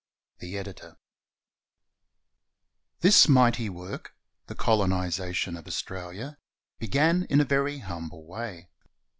[0.39, 0.97] The Editor]
[3.01, 4.15] This mighty work
[4.47, 6.39] [the colonization of Australia]
[6.79, 8.67] began in a very humble way.